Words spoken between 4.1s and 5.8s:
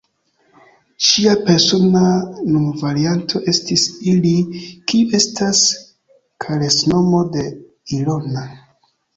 "Ili," kiu estas